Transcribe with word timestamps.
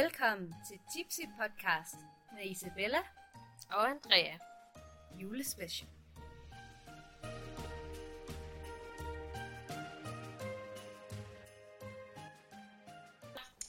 Velkommen 0.00 0.54
til 0.68 0.78
Tipsy 0.92 1.20
Podcast 1.40 1.94
med 2.34 2.50
Isabella 2.50 2.98
Og 3.70 3.90
Andrea. 3.90 4.36
julespecial. 5.20 5.88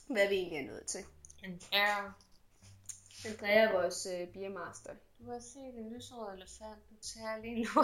Hvad 0.08 0.30
vi 0.30 0.36
egentlig 0.36 0.60
er 0.60 0.68
nået 0.72 0.86
til. 0.86 1.06
Andrea. 1.44 2.12
Andrea 3.26 3.54
er 3.54 3.72
vores 3.72 4.08
øh, 4.14 4.28
biermaster. 4.28 4.94
Du 5.20 5.32
har 5.32 5.40
set 5.40 5.78
en 5.78 5.94
lyserød 5.94 6.36
elefant 6.38 6.88
på 6.90 6.94
tær 7.02 7.42
lige 7.42 7.56
nu. 7.56 7.82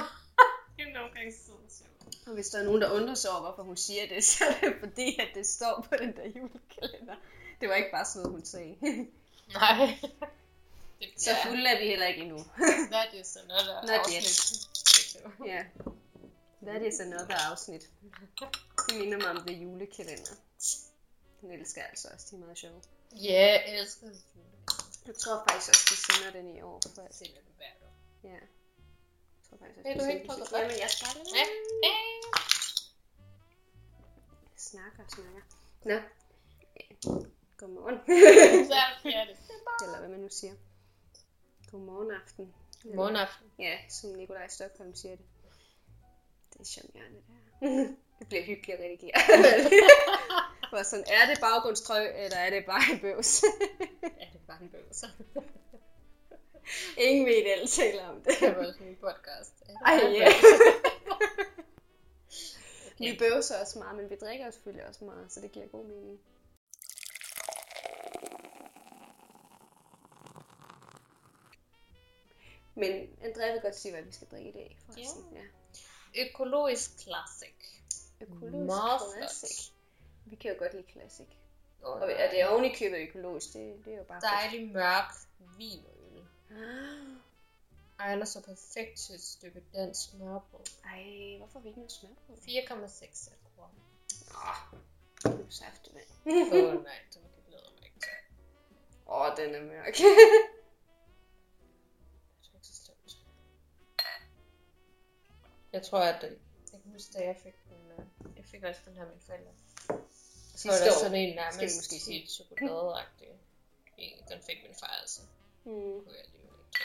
er 0.77 1.13
gange 1.13 1.33
så 1.33 1.51
sjovt. 1.69 2.27
Og 2.27 2.33
hvis 2.33 2.49
der 2.49 2.59
er 2.59 2.63
nogen, 2.63 2.81
der 2.81 2.91
undrer 2.91 3.15
sig 3.15 3.31
over, 3.31 3.41
hvorfor 3.41 3.63
hun 3.63 3.77
siger 3.77 4.07
det, 4.07 4.23
så 4.23 4.43
er 4.45 4.69
det 4.69 4.79
fordi, 4.79 5.19
at 5.19 5.29
det 5.35 5.47
står 5.47 5.85
på 5.89 5.95
den 5.99 6.15
der 6.15 6.25
julekalender. 6.25 7.15
Det 7.61 7.69
var 7.69 7.75
ikke 7.75 7.91
bare 7.91 8.05
sådan 8.05 8.21
noget, 8.21 8.31
hun 8.31 8.45
sagde. 8.45 8.75
Nej. 9.53 9.99
Det 10.99 11.09
så 11.23 11.29
fulde 11.45 11.69
er 11.69 11.79
vi 11.79 11.85
heller 11.85 12.07
ikke 12.07 12.21
endnu. 12.21 12.37
That 12.91 13.13
is 13.13 13.35
another 13.35 13.81
Not 13.81 13.89
afsnit. 13.89 14.67
ja. 15.45 15.65
That 16.67 16.81
is 16.81 16.99
another 16.99 17.35
afsnit. 17.51 17.89
Det 18.89 18.97
minder 18.99 19.17
mig 19.17 19.29
om 19.29 19.43
det 19.47 19.53
julekalender. 19.61 20.31
Den 21.41 21.51
elsker 21.51 21.83
altså 21.83 22.07
også, 22.13 22.27
de 22.31 22.35
er 22.35 22.39
meget 22.39 22.57
sjove. 22.57 22.81
Ja, 23.15 23.61
jeg 23.67 23.79
elsker 23.79 24.07
det. 24.07 24.21
Jeg 25.07 25.15
tror 25.15 25.43
faktisk 25.49 25.69
også, 25.69 25.85
de 25.91 25.95
sender 26.13 26.31
den 26.41 26.57
i 26.57 26.61
år. 26.61 26.81
For 26.95 27.01
Jeg 27.01 27.09
ser 27.11 27.25
det 27.25 27.33
hvert 27.57 27.81
år. 27.83 27.93
Ja. 28.23 28.29
Jeg 28.29 28.39
tror 29.49 29.57
faktisk 29.57 29.77
også, 29.79 29.89
de 29.89 29.93
du 29.93 29.99
sender 29.99 30.13
ikke 30.13 30.27
den 30.27 30.35
sidste- 30.35 30.55
det? 30.55 30.61
Jamen, 30.61 30.79
jeg 30.79 30.89
starter. 30.89 31.21
Ja. 31.35 31.45
Ja. 31.87 31.93
Jeg 34.51 34.57
snakker 34.57 35.03
og 35.03 35.11
snakker. 35.11 35.41
Nå. 35.85 35.99
Ja. 37.61 37.65
Godmorgen. 37.65 37.95
Er 39.13 39.25
det. 39.25 39.37
Eller 39.83 39.99
hvad 39.99 40.09
man 40.09 40.19
nu 40.19 40.29
siger. 40.29 40.53
Godmorgen 41.71 42.11
aften. 42.11 42.53
Godmorgen 42.83 43.15
aften. 43.15 43.47
Ja, 43.59 43.77
som 43.89 44.09
Nikolaj 44.09 44.47
Stockholm 44.47 44.95
siger 44.95 45.15
det. 45.15 45.25
Det 46.53 46.59
er 46.59 46.63
charmerende 46.63 47.21
der. 47.27 47.69
det 48.19 48.27
bliver 48.27 48.43
hyggeligt 48.43 48.79
at 48.79 48.85
redigere. 48.85 49.13
Hvor 50.69 50.83
sådan, 50.83 51.05
er 51.07 51.25
det 51.29 51.39
baggrundstrø, 51.41 52.01
eller 52.15 52.37
er 52.37 52.49
det 52.49 52.65
bare 52.65 52.93
en 52.93 52.99
bøvs? 52.99 53.43
Ja, 54.03 54.07
det 54.33 54.41
er 54.43 54.47
bare 54.47 54.61
en 54.61 54.69
bøvser. 54.69 55.07
Ingen 56.97 57.25
ved 57.25 57.35
det, 57.35 57.51
alle 57.51 57.67
taler 57.67 58.07
om 58.07 58.21
det. 58.21 58.33
Det 58.39 58.55
var 58.55 58.67
også 58.67 58.83
min 58.83 58.95
podcast. 58.95 59.53
Er 59.61 59.67
det 59.67 59.77
Ej, 59.85 59.99
en 59.99 60.15
ja. 60.15 60.25
bøvser? 60.25 60.79
Vi 62.99 63.15
bøvser 63.19 63.59
også 63.61 63.79
meget, 63.79 63.97
men 63.97 64.09
vi 64.09 64.15
drikker 64.15 64.51
selvfølgelig 64.51 64.87
også 64.87 65.05
meget, 65.05 65.31
så 65.31 65.41
det 65.41 65.51
giver 65.51 65.67
god 65.67 65.85
mening. 65.85 66.19
Men 72.79 73.09
Andrea 73.21 73.51
vil 73.51 73.61
godt 73.61 73.75
sige, 73.75 73.91
hvad 73.91 74.03
vi 74.03 74.11
skal 74.11 74.27
drikke 74.27 74.49
i 74.49 74.53
dag. 74.53 74.79
Forresten. 74.85 75.23
Ja. 75.33 76.25
Økologisk 76.25 76.99
classic. 76.99 77.55
Økologisk 78.21 78.65
Meget 78.65 79.01
classic. 79.17 79.71
Vi 80.25 80.35
kan 80.35 80.51
jo 80.51 80.59
godt 80.59 80.73
lide 80.73 80.85
classic. 80.91 81.25
Og 81.81 81.93
Og 81.93 82.11
at 82.11 82.31
det 82.31 82.41
er 82.41 82.47
oven 82.47 82.65
i 82.65 82.75
købet 82.75 82.97
økologisk, 82.97 83.53
det, 83.53 83.85
det 83.85 83.93
er 83.93 83.97
jo 83.97 84.03
bare 84.03 84.21
dejlig 84.21 84.71
mørk 84.71 85.13
vinøl. 85.57 86.25
fedt. 86.47 87.17
Egner 87.99 88.25
sig 88.25 88.43
perfekt 88.43 88.97
til 88.97 89.15
et 89.15 89.21
stykke 89.21 89.63
dansk 89.73 90.09
smørbrød. 90.09 90.65
Ej, 90.85 91.37
hvorfor 91.37 91.59
har 91.59 91.63
vi 91.63 91.67
ikke 91.67 91.79
noget 91.79 91.91
smør 91.91 92.09
på? 92.27 92.33
4,6 92.33 93.31
alkohol. 93.31 93.69
Åh, 94.31 94.79
det 95.23 95.45
er 95.45 95.49
saftig, 95.49 95.93
mand. 95.93 96.05
Åh 96.25 96.75
oh, 96.75 96.83
nej, 96.83 96.99
den 97.13 97.21
glæder 97.47 97.71
mig 97.75 97.85
ikke. 97.85 98.07
Åh, 99.07 99.37
den 99.37 99.55
er 99.55 99.61
mørk. 99.61 99.95
Jeg 105.73 105.83
tror, 105.83 105.99
at 105.99 106.21
det, 106.21 106.37
jeg 106.73 106.81
kan 106.81 106.91
huske, 106.91 107.13
da 107.13 107.25
jeg 107.25 107.35
fik 107.43 107.53
den, 107.69 107.91
øh, 107.91 108.37
jeg 108.37 108.45
fik 108.45 108.63
også 108.63 108.81
den 108.85 108.93
her 108.93 109.03
med 109.03 109.11
mine 109.11 109.21
forældre. 109.21 109.51
Så 110.55 110.67
var 110.67 110.77
der 110.77 110.93
sådan 110.93 111.15
en 111.15 111.33
skal 111.33 111.35
nærmest 111.35 111.77
måske 111.77 111.99
sige. 111.99 112.27
chokoladeagtig. 112.27 113.27
En, 113.97 114.17
Den 114.29 114.41
fik 114.41 114.57
min 114.63 114.75
far 114.79 114.97
altså. 115.01 115.21
Hmm. 115.63 115.73
Kunne 115.73 116.13
jeg 116.15 116.23
alligevel 116.25 116.49
ikke. 116.65 116.79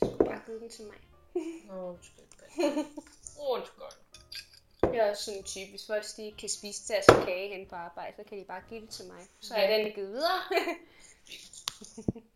Du 0.00 0.06
skulle 0.06 0.30
bare 0.30 0.42
give 0.46 0.60
den 0.60 0.70
til 0.70 0.84
mig. 0.84 0.96
Nå, 1.66 1.90
undskyld. 1.90 2.24
Undskyld. 3.54 3.84
Jeg 4.82 5.06
er 5.06 5.10
også 5.10 5.24
sådan 5.24 5.38
en 5.38 5.44
type, 5.44 5.70
hvis 5.70 5.86
folk 5.86 6.04
de 6.16 6.24
ikke 6.24 6.38
kan 6.38 6.48
spise 6.48 6.94
som 7.08 7.24
kage 7.24 7.56
hen 7.56 7.68
på 7.68 7.74
arbejde, 7.74 8.16
så 8.16 8.24
kan 8.28 8.38
de 8.38 8.44
bare 8.44 8.62
give 8.68 8.80
det 8.80 8.90
til 8.90 9.06
mig. 9.06 9.26
Så 9.40 9.54
er 9.54 9.78
den 9.78 9.92
givet 9.94 10.08
videre. 10.08 10.40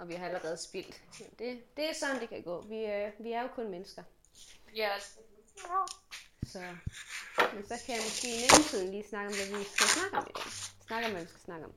og 0.00 0.08
vi 0.08 0.14
har 0.14 0.26
allerede 0.26 0.56
spildt. 0.56 1.02
Men 1.20 1.28
det, 1.38 1.76
det 1.76 1.90
er 1.90 1.94
sådan, 1.94 2.20
det 2.20 2.28
kan 2.28 2.42
gå. 2.42 2.60
Vi, 2.60 2.84
øh, 2.84 3.12
vi 3.18 3.32
er 3.32 3.42
jo 3.42 3.48
kun 3.48 3.70
mennesker. 3.70 4.02
Ja, 4.76 4.90
Så, 6.46 6.58
men 7.54 7.66
så 7.66 7.74
kan 7.86 7.94
jeg 7.94 8.02
måske 8.08 8.28
i 8.28 8.40
mellemtiden 8.40 8.90
lige 8.90 9.08
snakke 9.08 9.28
om, 9.28 9.34
hvad 9.34 9.58
vi 9.58 9.64
skal 9.64 9.86
snakke 9.88 10.16
om 10.16 10.26
i 10.30 10.32
dag. 10.34 10.52
Snakke 10.86 11.06
om, 11.06 11.12
hvad 11.12 11.22
vi 11.22 11.28
skal 11.28 11.40
snakke 11.40 11.66
om. 11.66 11.72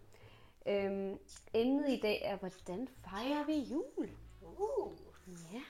Øhm, 0.66 1.20
emnet 1.54 1.90
i 1.90 2.00
dag 2.00 2.22
er, 2.24 2.36
hvordan 2.38 2.88
fejrer 3.04 3.46
vi 3.46 3.54
jul? 3.54 4.10
uh. 4.42 4.92
Ja, 5.54 5.62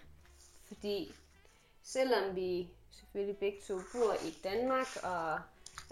fordi 0.68 1.16
selvom 1.84 2.36
vi 2.36 2.70
selvfølgelig 2.92 3.38
begge 3.38 3.62
to 3.68 3.80
bor 3.94 4.14
i 4.14 4.40
Danmark 4.44 4.88
og 5.04 5.40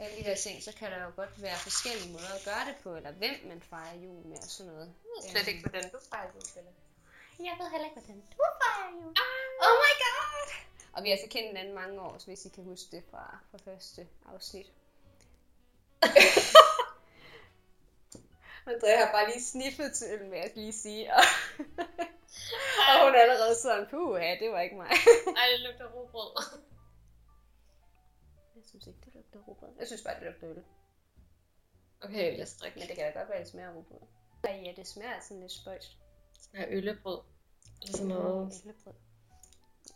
alle 0.04 0.18
de 0.18 0.24
der 0.24 0.36
ting, 0.36 0.64
så 0.64 0.72
kan 0.80 0.92
der 0.92 1.04
jo 1.04 1.12
godt 1.16 1.42
være 1.42 1.58
forskellige 1.58 2.12
måder 2.14 2.34
at 2.40 2.44
gøre 2.50 2.66
det 2.70 2.76
på, 2.84 2.90
eller 2.96 3.12
hvem 3.12 3.36
man 3.52 3.62
fejrer 3.62 3.96
jul 4.04 4.26
med 4.32 4.38
og 4.38 4.52
sådan 4.56 4.72
noget. 4.72 4.88
Jeg 5.04 5.12
ved 5.14 5.30
slet 5.32 5.48
ikke, 5.48 5.62
hvordan 5.70 5.92
du 5.92 6.00
fejrer 6.10 6.30
jul, 6.34 6.48
Bella. 6.56 6.72
Jeg 7.48 7.56
ved 7.60 7.68
heller 7.74 7.88
ikke, 7.88 8.00
hvordan 8.00 8.22
du 8.32 8.44
fejrer 8.62 8.90
jul. 9.02 9.14
Oh 9.66 9.74
my 9.84 9.94
god! 10.06 10.50
Og 10.94 11.04
vi 11.04 11.10
har 11.10 11.16
altså 11.16 11.30
kendt 11.30 11.48
hinanden 11.48 11.76
mange 11.76 12.02
år, 12.02 12.18
så 12.18 12.26
hvis 12.26 12.46
I 12.46 12.50
kan 12.50 12.64
huske 12.64 12.88
det 12.96 13.04
fra, 13.12 13.38
fra 13.52 13.58
første 13.66 14.08
afsnit. 14.34 14.68
Andrea 18.68 18.98
har 19.06 19.12
bare 19.12 19.28
lige 19.32 19.44
sniffet 19.44 19.94
til 19.94 20.08
øl 20.12 20.26
med 20.26 20.38
at 20.38 20.56
lige 20.56 20.74
sige, 20.74 21.14
og, 21.14 21.24
og 22.88 23.04
hun 23.04 23.16
er 23.16 23.22
allerede 23.22 23.56
sådan, 23.56 23.88
puh, 23.92 24.22
ja, 24.22 24.38
det 24.40 24.52
var 24.52 24.62
ikke 24.62 24.76
mig. 24.76 24.90
Ej, 25.38 25.48
det 25.52 25.60
lugter 25.60 25.88
robrød. 25.88 26.62
Jeg 28.62 28.70
synes 28.70 28.88
ikke, 28.88 29.00
det 29.06 29.14
lugter 29.14 29.40
rugbrød. 29.40 29.70
Jeg 29.80 29.88
synes 29.88 30.04
bare, 30.04 30.16
det 30.16 30.24
lugter 30.24 30.50
øl. 30.50 30.64
Okay, 32.02 32.42
os 32.44 32.54
drikke. 32.54 32.80
Men 32.80 32.88
det 32.88 32.96
kan 32.96 33.14
da 33.14 33.20
godt 33.20 33.30
være, 33.30 33.38
at 33.38 33.44
det 33.46 33.52
smager 33.52 33.70
af 33.70 33.76
rugbrød. 33.76 34.00
Ej, 34.44 34.62
ja, 34.66 34.74
det 34.76 34.88
smager 34.88 35.20
sådan 35.20 35.42
lidt 35.42 35.52
spøjst. 35.52 35.98
Ja, 36.54 36.66
øllebrød. 36.70 37.22
Eller 37.82 37.98
sådan 37.98 38.08
noget. 38.08 38.54
Æblebrød. 38.60 38.94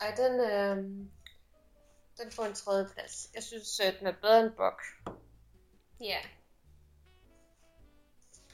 Ej, 0.02 0.16
den, 0.18 0.34
øh, 0.40 0.78
den 2.18 2.32
får 2.32 2.46
en 2.46 2.54
tredje 2.54 2.90
plads. 2.94 3.32
Jeg 3.36 3.44
synes, 3.44 3.80
at 3.80 3.96
den 4.00 4.08
er 4.08 4.16
bedre 4.22 4.42
end 4.42 4.52
Bok. 4.52 4.82
Ja. 6.00 6.20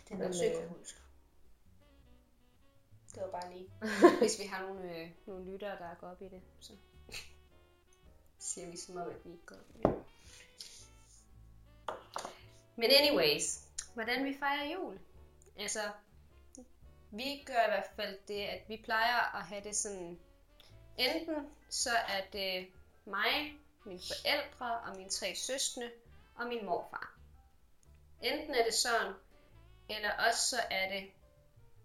Den 0.10 0.22
er 0.22 0.28
også 0.28 0.46
øh, 0.46 0.64
økologisk. 0.64 0.96
Det 3.14 3.22
var 3.22 3.32
bare 3.32 3.54
lige. 3.54 3.70
Hvis 4.22 4.40
vi 4.40 4.46
har 4.46 4.68
nogle, 4.68 4.98
øh, 4.98 5.12
nogle 5.28 5.52
lyttere, 5.52 5.78
der 5.78 5.96
går 6.00 6.08
op 6.08 6.22
i 6.22 6.30
det, 6.30 6.42
så 6.60 6.74
siger 8.42 8.72
vi 8.72 8.78
som 8.78 8.98
om, 8.98 9.10
at 9.10 9.26
vi 9.26 9.32
ikke 9.32 9.46
går 9.46 9.56
op. 9.84 10.06
Men 12.76 12.92
anyways, 12.92 13.68
hvordan 13.94 14.26
vi 14.26 14.38
fejrer 14.40 14.72
jul? 14.72 15.00
Altså, 15.60 15.92
vi 17.12 17.44
gør 17.46 17.66
i 17.66 17.70
hvert 17.70 17.90
fald 17.96 18.20
det, 18.28 18.44
at 18.44 18.70
vi 18.70 18.82
plejer 18.84 19.36
at 19.36 19.46
have 19.46 19.64
det 19.64 19.76
sådan, 19.76 20.20
enten 20.98 21.50
så 21.70 21.90
er 21.90 22.22
det 22.34 22.68
mig, 23.06 23.60
mine 23.86 24.00
forældre 24.00 24.80
og 24.80 24.98
mine 24.98 25.10
tre 25.10 25.36
søskende 25.36 25.92
og 26.36 26.48
min 26.48 26.66
morfar. 26.66 27.18
Enten 28.22 28.56
er 28.56 28.64
det 28.64 28.74
sådan, 28.74 29.14
eller 29.90 30.12
også 30.28 30.50
så 30.50 30.62
er 30.72 30.90
det 30.90 31.12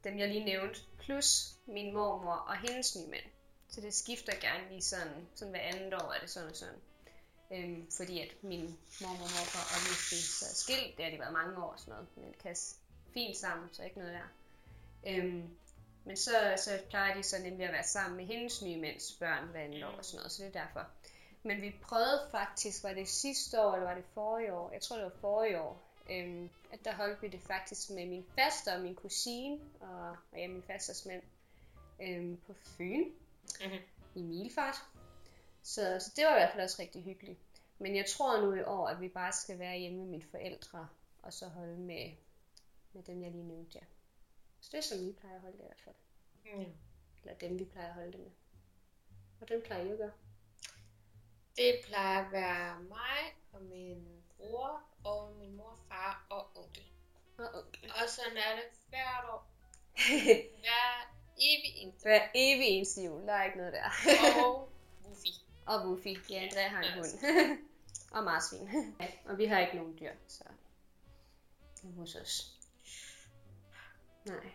dem, 0.05 0.19
jeg 0.19 0.29
lige 0.29 0.45
nævnte, 0.45 0.81
plus 0.99 1.57
min 1.67 1.95
mormor 1.95 2.33
og 2.33 2.57
hendes 2.57 2.97
nye 2.97 3.11
mand. 3.11 3.25
Så 3.77 3.83
det 3.83 3.95
skifter 3.95 4.33
gerne 4.41 4.69
lige 4.71 4.83
sådan, 4.83 5.29
sådan 5.35 5.51
hver 5.51 5.61
andet 5.61 5.95
år 5.95 6.13
er 6.13 6.21
det 6.21 6.31
sådan 6.31 6.49
og 6.51 6.57
sådan. 6.57 6.81
Øhm, 7.51 7.91
fordi 7.97 8.21
at 8.21 8.29
min 8.43 8.79
mormor 9.01 9.25
og 9.25 9.31
morfar 9.37 9.65
obviously 9.77 10.21
så 10.39 10.45
er 10.51 10.55
skilt, 10.55 10.97
det 10.97 11.05
har 11.05 11.13
de 11.13 11.19
været 11.19 11.33
mange 11.33 11.59
år 11.65 11.73
og 11.73 11.79
sådan 11.79 11.93
noget, 11.95 12.09
men 12.17 12.35
kan 12.43 12.57
fint 13.15 13.37
sammen, 13.37 13.69
så 13.73 13.83
ikke 13.83 13.99
noget 13.99 14.13
der. 14.13 14.29
Øhm, 15.07 15.49
men 16.05 16.17
så, 16.17 16.55
så 16.57 16.71
plejer 16.89 17.15
de 17.15 17.23
så 17.23 17.37
nemlig 17.43 17.67
at 17.67 17.73
være 17.73 17.85
sammen 17.85 18.17
med 18.17 18.27
hendes 18.27 18.63
nye 18.63 18.81
mænds 18.81 19.13
børn 19.13 19.49
hver 19.49 19.61
andet 19.61 19.85
år 19.85 19.97
og 19.99 20.05
sådan 20.05 20.19
noget, 20.19 20.33
så 20.33 20.43
det 20.43 20.57
er 20.57 20.65
derfor. 20.65 20.87
Men 21.43 21.63
vi 21.63 21.75
prøvede 21.83 22.29
faktisk, 22.31 22.85
var 22.85 22.93
det 22.93 23.09
sidste 23.09 23.61
år, 23.61 23.75
eller 23.75 23.89
var 23.89 23.95
det 23.95 24.05
forrige 24.15 24.55
år? 24.55 24.73
Jeg 24.73 24.83
tror, 24.83 24.97
det 24.97 25.05
var 25.05 25.21
forrige 25.21 25.61
år. 25.61 25.83
Øhm, 26.11 26.51
at 26.73 26.85
der 26.85 26.95
holdt 26.95 27.23
vi 27.23 27.29
det 27.29 27.41
faktisk 27.41 27.91
med 27.91 28.07
min 28.07 28.27
faster 28.39 28.75
og 28.75 28.81
min 28.81 28.95
kusine, 28.95 29.61
og, 29.81 30.11
og 30.33 30.39
ja, 30.39 30.49
min 30.49 30.63
fasters 30.67 31.07
mand, 31.07 31.23
øhm, 32.03 32.41
på 32.47 32.55
Fyn 32.77 33.13
Mhm. 33.61 33.79
i 34.15 34.23
Milfart. 34.23 34.77
Så, 35.63 35.97
så 36.01 36.13
det 36.17 36.25
var 36.25 36.31
i 36.31 36.39
hvert 36.39 36.53
fald 36.53 36.63
også 36.65 36.83
rigtig 36.83 37.03
hyggeligt. 37.03 37.39
Men 37.79 37.97
jeg 37.97 38.07
tror 38.07 38.41
nu 38.41 38.55
i 38.55 38.63
år, 38.63 38.89
at 38.89 39.01
vi 39.01 39.09
bare 39.09 39.33
skal 39.33 39.59
være 39.59 39.79
hjemme 39.79 39.99
med 39.99 40.07
mine 40.07 40.25
forældre 40.31 40.89
og 41.23 41.33
så 41.33 41.49
holde 41.49 41.77
med, 41.77 42.13
med 42.93 43.03
dem, 43.03 43.23
jeg 43.23 43.31
lige 43.31 43.45
nævnte, 43.45 43.79
ja. 43.79 43.85
Så 44.61 44.69
det 44.73 44.79
er 44.79 44.83
som 44.83 45.07
vi 45.07 45.13
plejer 45.13 45.35
at 45.35 45.41
holde 45.41 45.57
det 45.57 45.63
i 45.63 45.67
hvert 45.67 45.81
fald. 45.85 45.95
Ja. 46.45 46.65
Eller 47.23 47.39
dem, 47.39 47.59
vi 47.59 47.65
plejer 47.65 47.89
at 47.89 47.95
holde 47.95 48.13
det 48.13 48.21
med. 48.21 48.31
Hvordan 49.39 49.63
plejer 49.63 49.85
I 49.85 49.91
at 49.91 49.99
gøre? 49.99 50.13
Det 51.57 51.81
plejer 51.85 52.25
at 52.25 52.33
være 52.33 52.81
mig 52.81 53.37
og 53.53 53.63
min 53.63 54.23
bror 54.37 54.83
og 55.05 55.33
min 55.37 55.57
mor, 55.57 55.79
far 55.89 56.27
og 56.31 56.57
onkel. 56.57 56.85
Og 57.39 57.55
onkel. 57.55 57.91
Og 57.91 58.09
sådan 58.09 58.37
er 58.37 58.57
det 58.57 58.81
hvert 58.89 59.25
år. 59.25 59.51
Hver 60.63 61.16
evig 61.39 61.77
eneste. 61.83 62.03
Hver 62.03 62.21
evig 62.35 62.67
eneste 62.67 63.03
jul, 63.03 63.27
der 63.27 63.33
er 63.33 63.45
ikke 63.45 63.59
noget 63.59 63.73
der. 63.73 63.91
Og 64.45 64.69
Wuffy. 65.09 65.27
Og 65.67 65.87
Wuffy. 65.89 66.31
Ja, 66.31 66.37
Andrea 66.43 66.69
har 66.69 66.79
en 66.83 66.85
Ja. 66.85 66.95
hund. 66.95 67.59
og 68.17 68.25
marsvin. 68.25 68.69
Ja, 69.01 69.07
og 69.31 69.39
vi 69.39 69.45
har 69.45 69.61
ikke 69.61 69.77
nogen 69.77 69.97
dyr, 70.01 70.13
så 70.29 70.45
hos 71.97 72.15
os. 72.15 72.53
Nej. 74.25 74.51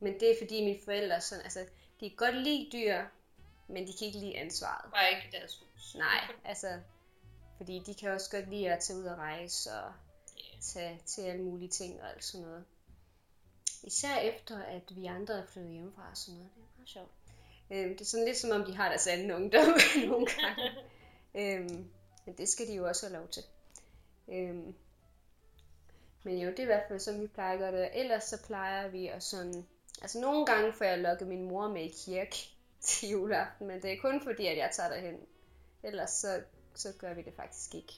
Men 0.00 0.20
det 0.20 0.30
er 0.30 0.34
fordi 0.40 0.64
mine 0.64 0.78
forældre, 0.84 1.20
sådan, 1.20 1.44
altså, 1.44 1.60
de 2.00 2.08
kan 2.08 2.16
godt 2.16 2.36
lide 2.36 2.68
dyr, 2.72 3.04
men 3.68 3.86
de 3.86 3.92
kan 3.98 4.06
ikke 4.06 4.18
lide 4.18 4.36
ansvaret. 4.38 4.90
Bare 4.92 5.10
ikke 5.16 5.28
i 5.28 5.40
deres 5.40 5.58
hus. 5.58 5.94
Nej, 5.94 6.34
altså, 6.44 6.80
fordi 7.56 7.82
de 7.86 7.94
kan 7.94 8.10
også 8.10 8.30
godt 8.30 8.50
lide 8.50 8.72
at 8.72 8.82
tage 8.82 8.98
ud 8.98 9.04
og 9.04 9.16
rejse 9.18 9.72
og 9.72 9.92
Ja. 10.38 10.58
tage 10.60 11.00
til 11.06 11.22
alle 11.22 11.42
mulige 11.42 11.68
ting 11.68 12.02
og 12.02 12.10
alt 12.10 12.24
sådan 12.24 12.46
noget. 12.46 12.64
Især 13.86 14.16
efter, 14.16 14.62
at 14.62 14.96
vi 14.96 15.06
andre 15.06 15.34
er 15.34 15.46
flyttet 15.46 15.72
hjemmefra 15.72 16.10
og 16.10 16.16
sådan 16.16 16.34
noget. 16.34 16.50
Det 16.54 16.62
er 16.62 16.76
meget 16.76 16.88
sjovt. 16.88 17.10
Øhm, 17.70 17.88
det 17.88 18.00
er 18.00 18.04
sådan 18.04 18.26
lidt 18.26 18.36
som 18.36 18.50
om, 18.50 18.64
de 18.64 18.76
har 18.76 18.88
deres 18.88 19.06
anden 19.06 19.30
ungdom 19.30 19.66
nogle 20.08 20.26
gange. 20.26 20.70
øhm, 21.34 21.90
men 22.26 22.36
det 22.38 22.48
skal 22.48 22.66
de 22.66 22.74
jo 22.74 22.88
også 22.88 23.06
have 23.06 23.18
lov 23.18 23.28
til. 23.28 23.42
Øhm, 24.28 24.74
men 26.22 26.38
jo, 26.38 26.50
det 26.50 26.58
er 26.58 26.62
i 26.62 26.66
hvert 26.66 26.88
fald 26.88 27.00
sådan, 27.00 27.22
vi 27.22 27.26
plejer 27.26 27.52
at 27.52 27.58
gøre 27.58 27.72
det. 27.72 27.90
Ellers 28.00 28.24
så 28.24 28.42
plejer 28.46 28.88
vi 28.88 29.06
at 29.06 29.22
sådan... 29.22 29.66
Altså 30.02 30.20
nogle 30.20 30.46
gange 30.46 30.72
får 30.72 30.84
jeg 30.84 30.98
lukket 30.98 31.28
min 31.28 31.48
mor 31.48 31.68
med 31.68 31.82
i 31.82 31.94
kirke 32.04 32.36
til 32.80 33.08
juleaften, 33.08 33.66
men 33.66 33.82
det 33.82 33.92
er 33.92 34.00
kun 34.00 34.20
fordi, 34.22 34.46
at 34.46 34.56
jeg 34.56 34.70
tager 34.72 34.88
derhen. 34.88 35.20
Ellers 35.82 36.10
så, 36.10 36.42
så 36.74 36.92
gør 36.98 37.14
vi 37.14 37.22
det 37.22 37.34
faktisk 37.36 37.74
ikke. 37.74 37.92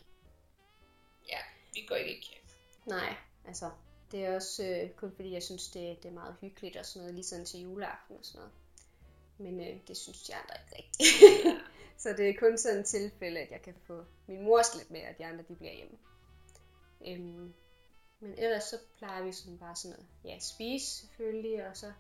ja, 1.29 1.39
vi 1.75 1.87
går 1.89 1.95
ikke 1.95 2.11
i 2.11 2.21
kirke. 2.21 2.47
Nej, 2.87 3.15
altså, 3.47 3.71
det 4.13 4.25
er 4.25 4.35
også 4.35 4.65
øh, 4.65 4.91
kun 4.91 5.13
fordi, 5.17 5.33
jeg 5.33 5.43
synes, 5.43 5.69
det, 5.69 6.03
det 6.03 6.09
er 6.09 6.13
meget 6.13 6.37
hyggeligt 6.41 6.77
og 6.77 6.87
sådan 6.87 7.03
noget, 7.03 7.15
lige 7.15 7.25
sådan 7.25 7.45
til 7.45 7.61
juleaften 7.61 8.17
og 8.17 8.25
sådan 8.25 8.39
noget. 8.39 8.53
Men 9.39 9.61
øh, 9.61 9.81
det 9.89 9.97
synes 9.97 10.23
de 10.23 10.35
andre 10.35 10.55
ikke 10.59 10.77
rigtigt. 10.77 11.63
så 12.03 12.09
det 12.17 12.29
er 12.29 12.35
kun 12.39 12.59
sådan 12.59 12.81
et 12.81 12.87
tilfælde, 12.87 13.41
at 13.41 13.51
jeg 13.51 13.63
kan 13.63 13.75
få 13.87 14.05
min 14.27 14.43
mor 14.43 14.77
lidt 14.79 14.91
med, 14.91 15.01
og 15.11 15.19
de 15.19 15.27
andre, 15.27 15.45
de 15.49 15.55
bliver 15.55 15.73
hjemme. 15.73 15.99
Øhm, 17.07 17.55
men 18.21 18.35
ellers 18.39 18.65
så 18.65 18.77
plejer 18.99 19.23
vi 19.25 19.33
sådan 19.33 19.59
bare 19.59 19.77
sådan 19.77 19.97
noget, 19.97 20.07
ja, 20.25 20.39
spise 20.39 20.87
selvfølgelig, 20.87 21.69
og 21.69 21.77
så 21.77 21.93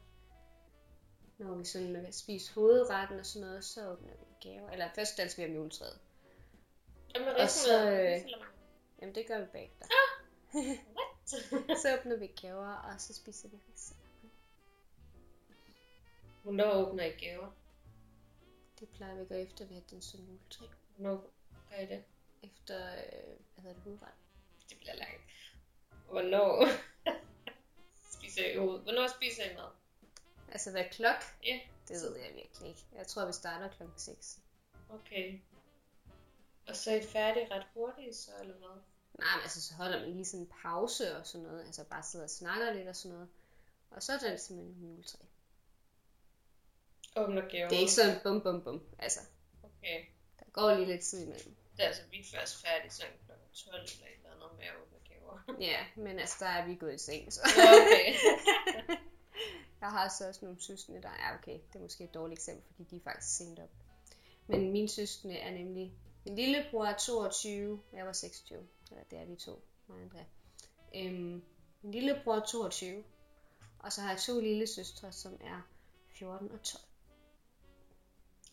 når 1.38 1.54
vi 1.54 1.64
sådan 1.64 1.92
vil 1.92 2.12
spise 2.12 2.54
hovedretten 2.54 3.18
og 3.18 3.26
sådan 3.26 3.48
noget, 3.48 3.64
så 3.64 3.92
åbner 3.92 4.08
vi 4.08 4.48
gaver. 4.48 4.70
Eller 4.70 4.88
først 4.94 5.18
danser 5.18 5.42
vi 5.42 5.50
om 5.50 5.56
juletræet. 5.56 5.98
Jamen, 7.14 7.36
Og 7.36 7.50
så, 7.50 7.90
øh. 7.90 8.30
Jamen 9.00 9.14
det 9.14 9.26
gør 9.26 9.40
vi 9.40 9.46
bagefter. 9.52 9.86
What? 10.96 11.15
Så 11.82 11.98
åbner 11.98 12.16
vi 12.16 12.26
gaver, 12.26 12.72
og 12.72 13.00
så 13.00 13.14
spiser 13.14 13.48
vi 13.48 13.56
risalemang. 13.72 14.32
Hvornår 16.42 16.72
åbner 16.72 17.04
I 17.04 17.10
gaver? 17.10 17.50
Det 18.80 18.88
plejer 18.88 19.14
vi 19.14 19.20
at 19.20 19.28
gøre 19.28 19.40
efter, 19.40 19.64
vi 19.64 19.74
har 19.74 19.82
den 19.90 20.02
sådan 20.02 20.26
juletræ. 20.26 20.66
Hvornår 20.96 21.30
gør 21.70 21.76
I 21.76 21.86
det? 21.86 22.04
Efter, 22.42 22.92
øh, 22.92 23.36
hvad 23.54 23.62
hedder 23.62 23.74
det, 23.74 23.82
hovedret. 23.82 24.14
Det 24.70 24.78
bliver 24.78 24.94
langt. 24.94 25.32
Hvornår 26.10 26.66
spiser 28.18 28.46
I 28.46 28.58
ud? 28.58 28.82
Hvornår 28.82 29.08
spiser 29.16 29.50
I 29.50 29.54
mad? 29.54 29.70
Altså 30.52 30.70
hvad 30.70 30.84
klok? 30.90 31.22
Ja. 31.44 31.60
Det 31.88 31.96
ved 32.02 32.16
jeg 32.16 32.34
virkelig 32.34 32.68
ikke. 32.68 32.84
Jeg 32.94 33.06
tror, 33.06 33.26
vi 33.26 33.32
starter 33.32 33.68
klokken 33.68 33.98
6. 33.98 34.40
Okay. 34.90 35.40
Og 36.68 36.76
så 36.76 36.90
er 36.90 36.96
I 36.96 37.02
færdige 37.02 37.54
ret 37.54 37.66
hurtigt, 37.74 38.16
så 38.16 38.30
eller 38.40 38.54
hvad? 38.54 38.82
Nej, 39.18 39.34
men 39.36 39.42
altså 39.42 39.62
så 39.62 39.74
holder 39.74 40.00
man 40.00 40.10
lige 40.12 40.24
sådan 40.24 40.40
en 40.40 40.52
pause 40.62 41.16
og 41.16 41.26
sådan 41.26 41.46
noget. 41.46 41.60
Altså 41.66 41.84
bare 41.84 42.02
sidder 42.02 42.24
og 42.24 42.30
snakker 42.30 42.72
lidt 42.72 42.88
og 42.88 42.96
sådan 42.96 43.12
noget. 43.14 43.28
Og 43.90 44.02
så 44.02 44.12
er 44.12 44.18
det 44.18 44.40
simpelthen 44.40 44.76
en 44.76 44.82
juletræ. 44.90 45.18
Åbner 47.16 47.48
gaver. 47.48 47.68
Det 47.68 47.76
er 47.76 47.80
ikke 47.80 47.92
sådan 47.92 48.20
bum 48.22 48.40
bum 48.40 48.62
bum. 48.62 48.82
Altså, 48.98 49.20
Okay. 49.62 50.04
der 50.38 50.44
går 50.52 50.74
lige 50.74 50.86
lidt 50.86 51.04
tid 51.04 51.22
imellem. 51.22 51.56
Det 51.76 51.82
er 51.82 51.86
altså, 51.86 52.02
vi 52.10 52.20
er 52.20 52.24
først 52.38 52.62
færdige 52.66 52.90
sådan 52.90 53.12
kl. 53.26 53.32
12 53.70 53.82
eller 53.82 54.06
et 54.06 54.12
eller 54.16 54.30
andet 54.34 54.58
med 54.58 54.64
at 54.66 54.74
åbne 54.82 54.98
gaver. 55.08 55.56
Ja, 55.70 55.86
men 55.96 56.18
altså 56.18 56.36
der 56.40 56.46
er 56.46 56.66
vi 56.66 56.74
gået 56.74 56.94
i 56.94 56.98
seng, 56.98 57.32
så. 57.32 57.40
Okay. 57.44 58.14
Jeg 59.80 59.90
har 59.90 60.08
så 60.08 60.28
også 60.28 60.44
nogle 60.44 60.62
søskende, 60.62 61.02
der 61.02 61.08
er 61.08 61.38
okay. 61.38 61.52
Det 61.52 61.78
er 61.78 61.82
måske 61.82 62.04
et 62.04 62.14
dårligt 62.14 62.38
eksempel, 62.38 62.64
fordi 62.76 62.84
de 62.90 62.96
er 62.96 63.00
faktisk 63.04 63.36
sent 63.36 63.58
op. 63.58 63.68
Men 64.46 64.72
mine 64.72 64.88
søskende 64.88 65.36
er 65.36 65.50
nemlig... 65.50 65.92
Min 66.24 66.36
lillebror 66.36 66.84
er 66.84 66.96
22, 66.96 67.82
og 67.92 67.98
jeg 67.98 68.06
var 68.06 68.12
26. 68.12 68.66
Eller 68.90 69.04
det 69.04 69.18
er 69.18 69.24
vi 69.24 69.36
to, 69.36 69.62
mig 69.86 69.96
og 69.96 70.02
Andrea. 70.02 70.24
Øhm, 70.94 71.44
min 71.82 71.92
lillebror 71.92 72.34
er 72.34 72.46
22, 72.46 73.04
og 73.78 73.92
så 73.92 74.00
har 74.00 74.10
jeg 74.10 74.20
to 74.20 74.40
lille 74.40 74.66
søstre, 74.66 75.12
som 75.12 75.40
er 75.40 75.60
14 76.08 76.50
og 76.50 76.62
12. 76.62 76.84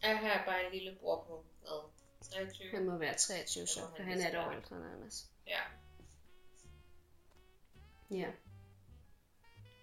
Jeg 0.01 0.19
har 0.19 0.45
bare 0.45 0.65
en 0.65 0.71
lille 0.71 0.97
bror 0.99 1.23
på, 1.23 1.45
hvad? 1.61 1.91
23? 2.21 2.69
Han 2.69 2.85
må 2.85 2.97
være 2.97 3.13
23 3.17 3.67
så, 3.67 3.79
for 3.79 4.03
han 4.03 4.21
er 4.21 4.29
et 4.29 4.45
år 4.47 4.51
ældre 4.51 4.75
end 4.75 4.85
Anders. 4.85 5.31
Ja. 5.47 5.61
Ja. 8.11 8.31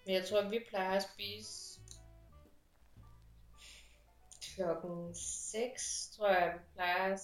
Men 0.07 0.15
jeg 0.15 0.29
tror, 0.29 0.49
vi 0.49 0.65
plejer 0.69 0.97
at 0.97 1.03
spise 1.03 1.81
klokken 4.41 5.15
6, 5.15 6.11
tror 6.17 6.29
jeg, 6.29 6.55
vi 6.55 6.65
plejer 6.75 7.15
at 7.15 7.21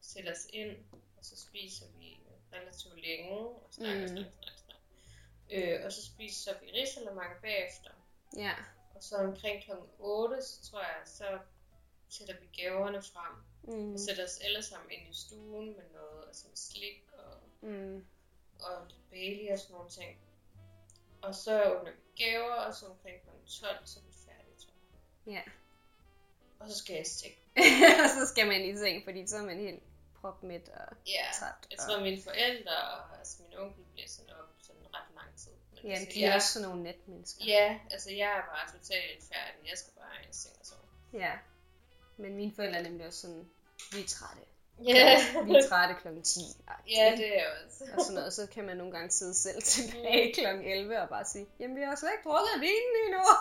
sætte 0.00 0.30
os 0.30 0.46
ind, 0.52 0.76
og 0.92 1.24
så 1.24 1.36
spiser 1.36 1.86
vi 1.98 2.21
relativt 2.52 3.00
længe, 3.00 3.38
og 3.38 3.68
snakker, 3.70 4.00
Mm. 4.00 4.08
snakker, 4.08 4.32
snakker, 4.32 4.60
snakker. 5.50 5.74
Øh, 5.78 5.84
og 5.86 5.92
så 5.92 6.04
spiser 6.06 6.52
vi 6.60 6.66
risalemang 6.80 7.32
bagefter. 7.42 7.90
Ja. 8.36 8.54
Og 8.94 9.02
så 9.02 9.16
omkring 9.16 9.64
klokken 9.64 9.86
8, 9.98 10.42
så 10.42 10.70
tror 10.70 10.80
jeg, 10.80 11.00
så 11.04 11.38
sætter 12.08 12.34
vi 12.40 12.62
gaverne 12.62 13.02
frem. 13.02 13.34
Mm. 13.62 13.92
Og 13.94 14.00
sætter 14.00 14.24
os 14.24 14.38
alle 14.38 14.62
sammen 14.62 14.90
ind 14.90 15.02
i 15.10 15.14
stuen 15.14 15.66
med 15.66 15.84
noget 15.92 16.24
altså 16.28 16.44
med 16.48 16.56
slik 16.56 17.04
og, 17.12 17.34
Mm. 17.68 18.04
og 18.60 18.86
lidt 18.88 19.10
Bailey 19.10 19.52
og 19.52 19.58
sådan 19.58 19.74
nogle 19.74 19.90
ting. 19.90 20.18
Og 21.22 21.34
så 21.34 21.64
åbner 21.64 21.90
vi 21.92 22.24
gaver, 22.24 22.52
og 22.54 22.74
så 22.74 22.86
omkring 22.86 23.22
klokken 23.22 23.46
12, 23.46 23.76
så 23.86 23.98
er 24.00 24.02
vi 24.04 24.12
færdige, 24.26 24.56
tror 24.58 24.72
jeg. 25.26 25.34
Ja. 25.34 25.42
Og 26.60 26.68
så 26.70 26.78
skal 26.78 26.96
jeg 26.96 27.06
stikke. 27.06 27.38
og 28.04 28.08
så 28.10 28.26
skal 28.32 28.46
man 28.46 28.64
i 28.64 28.76
seng, 28.76 29.04
fordi 29.04 29.26
så 29.26 29.36
er 29.36 29.42
man 29.42 29.58
helt 29.58 29.82
propmæt 30.22 30.68
og 30.68 30.96
Ja, 31.06 31.24
træt. 31.38 31.54
jeg 31.70 31.78
og- 31.80 31.86
tror, 31.86 32.00
mine 32.00 32.22
forældre 32.22 32.76
og 32.94 33.18
altså 33.18 33.34
min 33.42 33.58
onkel 33.58 33.84
bliver 33.92 34.08
sådan 34.08 34.30
op 34.40 34.48
sådan 34.66 34.86
ret 34.96 35.10
lang 35.18 35.30
tid. 35.42 35.52
Men 35.82 35.90
Ja, 35.90 35.96
altså, 35.98 36.14
de 36.14 36.24
er 36.24 36.28
jeg, 36.28 36.36
også 36.36 36.52
sådan 36.52 36.68
nogle 36.68 36.82
netmennesker. 36.82 37.44
Ja, 37.44 37.78
altså 37.90 38.10
jeg 38.10 38.30
er 38.38 38.42
bare 38.54 38.66
totalt 38.78 39.20
færdig. 39.32 39.60
Jeg 39.70 39.78
skal 39.78 39.92
bare 40.02 40.16
i 40.30 40.32
seng 40.32 40.56
og 40.60 40.66
sove. 40.66 40.86
ja. 41.24 41.32
Men 42.16 42.36
mine 42.36 42.52
forældre 42.54 42.78
er 42.78 42.82
nemlig 42.82 43.06
også 43.06 43.20
sådan, 43.20 43.50
vi 43.92 44.00
er 44.00 44.06
trætte. 44.08 44.42
Ja, 44.84 45.16
Vi 45.46 45.54
er 45.54 45.68
trætte 45.68 45.94
klokken 46.00 46.22
10. 46.22 46.40
ja 46.90 47.14
det 47.16 47.38
er 47.40 47.46
også. 47.66 47.84
Og 47.94 48.00
sådan 48.00 48.14
noget, 48.14 48.32
så 48.32 48.46
kan 48.46 48.64
man 48.64 48.76
nogle 48.76 48.92
gange 48.92 49.10
sidde 49.10 49.34
selv 49.34 49.62
tilbage 49.74 50.34
klokken 50.34 50.64
11 50.64 51.00
og 51.00 51.08
bare 51.08 51.24
sige, 51.24 51.46
jamen 51.60 51.76
vi 51.76 51.82
har 51.82 51.96
slet 51.96 52.10
ikke 52.12 52.28
drukket 52.28 52.60
vinen 52.60 52.94
endnu. 53.06 53.22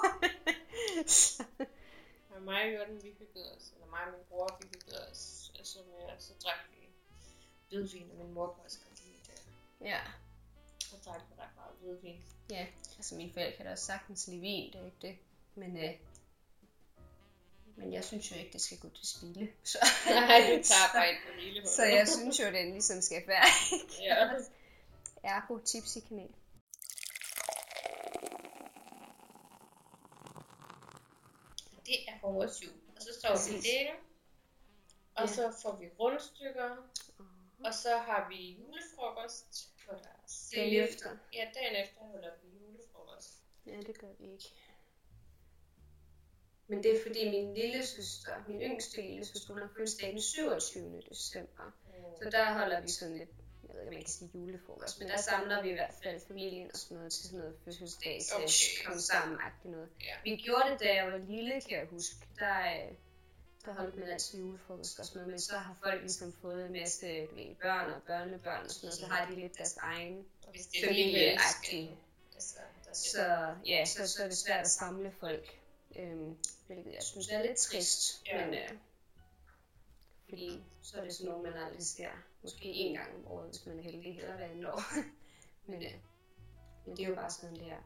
Og 2.36 2.42
mig 2.42 2.62
og 2.64 2.72
Jørgen, 2.72 3.04
vi 3.04 3.16
hyggede 3.20 3.56
os. 3.58 3.64
Eller 3.76 3.88
mig 3.88 4.00
og 4.06 4.12
min 4.12 4.22
bror, 4.30 4.58
vi 4.62 4.68
hyggede 4.68 5.08
os. 5.12 5.41
Altså 5.62 5.80
med, 5.80 6.20
så 6.20 6.34
drak 6.44 6.60
vi 6.72 6.88
hvidvin, 7.70 8.12
og 8.12 8.18
min 8.18 8.34
mor 8.34 8.48
kunne 8.54 8.66
også 8.66 8.80
godt 8.88 9.02
lide 9.06 9.18
det. 9.26 9.42
ja. 9.88 10.00
Så 10.80 10.96
drak 11.06 11.22
vi 11.30 11.42
ret 11.42 11.56
meget 11.56 11.76
hvidvin. 11.82 12.24
ja, 12.50 12.68
altså 12.98 13.16
mine 13.16 13.34
forældre 13.34 13.58
kan 13.58 13.66
da 13.66 13.72
også 13.72 13.86
sagtens 13.86 14.28
lide 14.28 14.42
vin, 14.42 14.74
det 14.74 14.82
er 14.82 14.86
ikke 14.86 14.98
det. 15.02 15.18
Men, 15.56 15.78
øh, 15.78 15.94
men 17.76 17.94
jeg 17.94 18.04
synes 18.04 18.32
jo 18.32 18.36
ikke, 18.36 18.54
det 18.54 18.62
skal 18.62 18.80
gå 18.80 18.90
til 18.90 19.08
spilde. 19.08 19.48
Så, 19.64 19.78
Nej, 20.10 20.40
du 20.40 20.64
tager 20.64 20.90
bare 20.94 21.12
et 21.12 21.18
på 21.28 21.32
hele 21.42 21.68
så 21.68 21.84
jeg 21.84 22.08
synes 22.08 22.40
jo, 22.40 22.46
den 22.46 22.72
ligesom 22.72 23.02
skal 23.02 23.28
være 23.28 23.46
Ja. 24.08 24.30
Ergo 25.24 25.58
Tipsy 25.58 25.98
kanal. 26.08 26.30
Det 31.86 31.96
er 32.08 32.22
vores 32.22 32.64
jul. 32.64 32.74
Og 32.96 33.02
så 33.02 33.10
står 33.20 33.52
vi 33.52 33.58
det. 33.58 34.11
Og 35.16 35.28
Ja. 35.28 35.34
så 35.34 35.54
får 35.62 35.76
vi 35.76 35.90
rundstykker. 36.00 36.70
Og 37.66 37.74
så 37.74 37.98
har 37.98 38.30
vi 38.30 38.52
julefrokost. 38.52 39.68
Hvor 39.86 39.94
der 39.94 40.10
er 40.10 40.28
Dagen 40.56 40.84
efter. 40.84 41.10
Ja, 41.34 41.48
dagen 41.54 41.76
efter 41.84 42.00
holder 42.00 42.32
vi 42.44 42.48
julefrokost. 42.58 43.34
Ja, 43.66 43.78
det 43.88 43.98
gør 44.00 44.08
vi 44.20 44.32
ikke. 44.34 44.54
Men 46.68 46.84
det 46.84 46.98
er 46.98 47.04
fordi 47.08 47.30
min 47.30 47.54
lille 47.54 47.86
søster, 47.86 48.44
min 48.48 48.62
yngste 48.62 49.02
lille 49.02 49.26
søster, 49.26 49.54
hun 49.54 49.62
har 49.62 49.70
fødselsdag 49.78 50.12
den 50.12 50.22
27. 50.22 51.02
december. 51.10 51.72
Så 52.24 52.30
der 52.30 52.54
holder 52.54 52.82
vi 52.82 52.90
sådan 52.90 53.18
lidt, 53.18 53.30
jeg 53.68 53.76
ved 53.76 53.82
ikke, 53.82 53.92
man 53.92 54.02
kan 54.02 54.10
sige 54.10 54.30
julefrokost, 54.34 55.00
men 55.00 55.08
der 55.10 55.18
samler 55.18 55.62
vi 55.62 55.70
i 55.70 55.74
hvert 55.74 55.94
fald 56.04 56.22
familien 56.28 56.72
og 56.74 56.78
sådan 56.78 56.98
noget 56.98 57.12
til 57.14 57.24
sådan 57.24 57.40
noget 57.40 57.56
fødselsdags 57.66 58.32
Okay. 58.34 58.44
okay. 58.44 58.86
kom 58.86 59.00
sammen 59.00 59.38
noget. 59.64 59.90
Ja. 60.02 60.16
Vi 60.24 60.36
gjorde 60.36 60.70
det, 60.72 60.80
da 60.80 60.94
jeg 60.96 61.12
var 61.12 61.18
lille, 61.18 61.62
kan 61.62 61.78
jeg 61.78 61.86
huske. 61.88 62.16
Der, 62.40 62.60
øh, 62.60 62.92
der 63.66 63.74
holdt 63.74 63.98
man 63.98 64.08
altid 64.08 64.40
julefrokost 64.40 65.00
og 65.00 65.06
sådan 65.06 65.20
noget, 65.20 65.32
men 65.32 65.40
så 65.40 65.58
har 65.58 65.76
folk 65.84 66.02
ligesom 66.02 66.34
fået 66.42 66.66
en 66.66 66.72
masse 66.72 67.08
ved, 67.08 67.56
børn 67.62 67.94
og 67.94 68.02
børnebørn 68.04 68.66
og 68.66 68.72
sådan 68.72 68.88
noget, 68.88 69.00
så 69.00 69.08
har 69.08 69.30
de 69.30 69.36
lidt 69.36 69.58
deres 69.58 69.78
egen 69.78 70.26
familieagtige. 70.84 71.98
Altså, 72.34 72.60
der 72.86 72.94
Så 72.94 73.56
ja, 73.66 73.86
så, 73.86 74.08
så 74.08 74.24
er 74.24 74.28
det 74.28 74.38
svært 74.38 74.60
at 74.60 74.70
samle 74.70 75.12
folk, 75.20 75.60
øhm, 75.96 76.38
hvilket 76.68 76.94
jeg 76.94 77.04
synes 77.04 77.30
er 77.30 77.42
lidt 77.42 77.58
trist. 77.58 78.26
Ja. 78.28 78.46
Men, 78.46 78.54
øh, 78.54 78.70
fordi 80.30 80.64
så 80.82 80.98
er 80.98 81.04
det 81.04 81.16
sådan 81.16 81.30
noget, 81.30 81.44
man 81.44 81.64
aldrig 81.64 81.84
ser. 81.86 82.10
Måske 82.44 82.66
en 82.66 82.98
gang 82.98 83.16
om 83.16 83.28
året, 83.28 83.50
hvis 83.50 83.66
man 83.66 83.80
er 83.80 83.84
heldig, 83.84 84.20
eller 84.20 84.36
hver 84.36 84.46
andet 84.46 84.68
år. 84.68 84.84
men, 85.70 85.84
øh, 85.84 85.94
men 86.86 86.98
det 86.98 87.04
er 87.04 87.10
jo 87.10 87.16
bare 87.16 87.32
sådan, 87.32 87.56
det 87.56 87.72
er. 87.72 87.84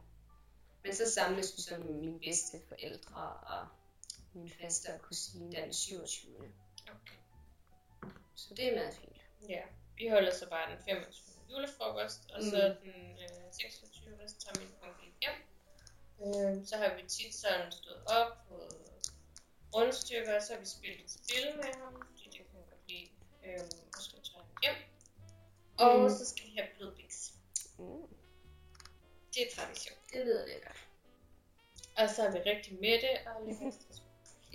Men 0.84 0.94
så 0.94 1.10
samles 1.10 1.56
vi 1.56 1.62
så 1.62 1.78
med 1.78 1.94
mine 1.94 2.18
bedste 2.18 2.60
forældre 2.68 3.32
og 3.32 3.66
min 4.36 4.50
faste 4.60 4.88
kusine 5.02 5.52
den 5.52 5.72
27. 5.72 6.52
Okay. 6.88 7.16
Så 8.34 8.54
det 8.54 8.68
er 8.68 8.74
meget 8.74 8.94
fint. 8.94 9.16
Ja, 9.48 9.62
vi 9.96 10.08
holder 10.08 10.34
så 10.34 10.48
bare 10.50 10.70
den 10.70 10.78
25. 10.84 11.34
julefrokost, 11.50 12.30
og 12.34 12.42
så 12.42 12.76
den 12.82 13.18
øh, 13.22 13.52
26. 13.52 14.28
så 14.28 14.34
tager 14.38 14.60
min 14.60 14.74
onkel 14.82 15.08
hjem. 15.22 15.38
Øh, 16.24 16.66
så 16.66 16.76
har 16.76 16.94
vi 16.96 17.08
tit 17.08 17.34
sådan 17.34 17.72
stået 17.72 18.02
op 18.06 18.32
på 18.48 18.68
rundstykker, 19.74 20.36
og 20.36 20.42
så 20.42 20.52
har 20.52 20.60
vi 20.60 20.66
spillet 20.66 21.00
et 21.04 21.10
spil 21.10 21.56
med 21.56 21.64
ham, 21.82 21.94
fordi 22.10 22.24
det 22.24 22.32
kan 22.50 22.60
godt 22.70 22.88
lide. 22.88 23.08
Øh, 23.44 23.60
og 23.96 24.00
så 24.02 24.10
tager 24.10 24.44
han 24.44 24.56
hjem. 24.62 24.76
Og 25.78 26.00
Mm. 26.02 26.10
så 26.18 26.26
skal 26.26 26.44
vi 26.46 26.52
have 26.56 26.68
blodbiks. 26.76 27.32
Mm, 27.78 28.06
Det 29.34 29.42
er 29.46 29.50
tradition. 29.56 29.98
det 30.12 30.24
lyder 30.26 30.46
lækkert. 30.46 30.76
Og 31.96 32.10
så 32.10 32.22
er 32.26 32.30
vi 32.32 32.38
rigtig 32.38 32.74
mætte 32.80 33.08
og 33.26 33.48
små. 33.90 34.05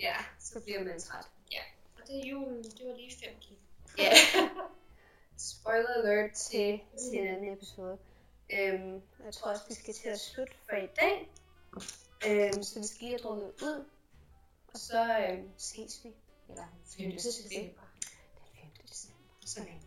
Ja, 0.02 0.16
så 0.40 0.60
bliver 0.60 0.84
man 0.84 1.00
træt. 1.00 1.26
Og 2.02 2.08
det 2.08 2.20
er 2.20 2.28
julen, 2.28 2.64
det 2.64 2.86
var 2.86 2.96
lige 2.96 3.16
5 3.24 3.34
kilo. 3.40 3.58
Ja. 3.98 4.12
Spoiler 5.50 5.94
alert 5.94 6.32
til, 6.32 6.80
til 6.98 7.18
en 7.20 7.26
anden 7.26 7.52
episode. 7.52 7.98
Øhm, 8.52 9.02
jeg 9.24 9.32
tror 9.32 9.50
også, 9.50 9.64
vi 9.68 9.74
skal 9.74 9.94
til 9.94 10.08
at 10.08 10.20
slutte 10.20 10.52
for 10.68 10.76
i 10.76 10.86
dag. 10.86 11.30
Øhm, 12.26 12.62
så 12.62 12.78
vi 12.80 12.86
skal 12.86 12.98
lige 13.00 13.10
have 13.10 13.18
drukket 13.18 13.52
ud. 13.62 13.84
Og 14.72 14.78
så 14.78 15.26
øhm, 15.28 15.50
ses 15.56 16.00
vi. 16.04 16.10
Eller 16.48 16.66
5. 16.96 17.10
december. 17.12 17.82
Den 18.62 18.70
5. 18.76 18.86
december. 18.88 19.18
Sådan. 19.46 19.82